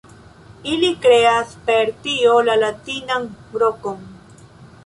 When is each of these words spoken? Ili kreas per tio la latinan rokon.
Ili 0.75 0.89
kreas 1.03 1.51
per 1.69 1.93
tio 2.07 2.33
la 2.49 2.57
latinan 2.65 3.29
rokon. 3.65 4.05